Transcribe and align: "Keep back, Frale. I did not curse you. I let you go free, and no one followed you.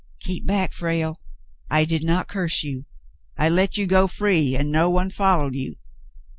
"Keep 0.19 0.47
back, 0.47 0.73
Frale. 0.73 1.21
I 1.69 1.85
did 1.85 2.03
not 2.03 2.27
curse 2.27 2.63
you. 2.63 2.87
I 3.37 3.49
let 3.49 3.77
you 3.77 3.85
go 3.85 4.07
free, 4.07 4.55
and 4.55 4.71
no 4.71 4.89
one 4.89 5.11
followed 5.11 5.53
you. 5.53 5.75